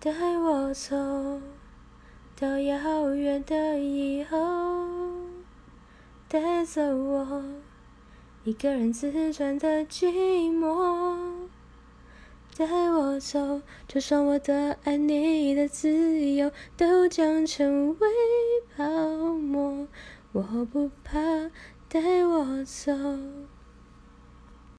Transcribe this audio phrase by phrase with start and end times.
[0.00, 0.96] 带我走
[2.38, 4.38] 到遥远的以后
[6.28, 7.44] 带走我
[8.44, 10.06] 一个人自转的寂
[10.56, 11.48] 寞。
[12.56, 18.08] 带我走就算我的爱你的自由都将成为
[18.76, 19.88] 泡沫。
[20.30, 21.18] 我不怕
[21.88, 22.92] 带我走。